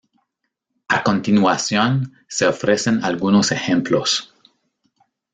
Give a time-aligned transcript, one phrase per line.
[0.87, 4.33] A continuación se ofrecen algunos ejemplos.